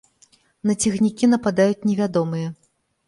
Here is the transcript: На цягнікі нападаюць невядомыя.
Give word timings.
На 0.69 0.73
цягнікі 0.85 1.29
нападаюць 1.33 1.85
невядомыя. 1.91 2.47